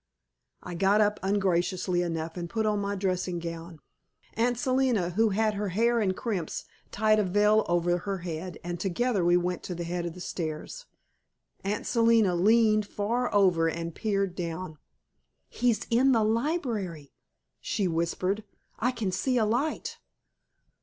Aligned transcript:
I 0.63 0.73
got 0.73 0.99
up 0.99 1.19
ungraciously 1.21 2.01
enough, 2.01 2.35
and 2.35 2.49
put 2.49 2.65
on 2.65 2.79
my 2.79 2.95
dressing 2.95 3.37
gown. 3.37 3.77
Aunt 4.33 4.57
Selina, 4.57 5.11
who 5.11 5.29
had 5.29 5.53
her 5.53 5.69
hair 5.69 6.01
in 6.01 6.15
crimps, 6.15 6.65
tied 6.89 7.19
a 7.19 7.23
veil 7.23 7.63
over 7.69 7.99
her 7.99 8.17
head, 8.17 8.57
and 8.63 8.79
together 8.79 9.23
we 9.23 9.37
went 9.37 9.61
to 9.65 9.75
the 9.75 9.83
head 9.83 10.07
of 10.07 10.15
the 10.15 10.19
stairs. 10.19 10.87
Aunt 11.63 11.85
Selina 11.85 12.33
leaned 12.33 12.87
far 12.87 13.31
over 13.31 13.69
and 13.69 13.93
peered 13.93 14.33
down. 14.33 14.79
"He's 15.47 15.85
in 15.91 16.13
the 16.13 16.23
library," 16.23 17.13
she 17.59 17.87
whispered. 17.87 18.43
"I 18.79 18.89
can 18.89 19.11
see 19.11 19.37
a 19.37 19.45
light." 19.45 19.99